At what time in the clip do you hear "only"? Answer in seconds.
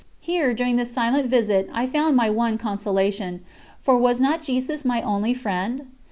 5.03-5.35